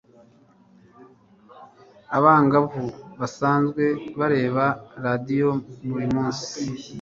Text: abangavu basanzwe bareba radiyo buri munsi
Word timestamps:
abangavu 2.17 2.83
basanzwe 3.19 3.83
bareba 4.19 4.65
radiyo 5.05 5.49
buri 5.89 6.07
munsi 6.15 6.61